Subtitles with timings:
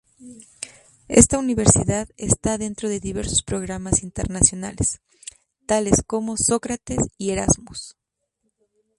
[1.09, 4.99] Esta universidad está dentro de diversos programas internacionales,
[5.67, 7.95] tales como Sócrates y Erasmus.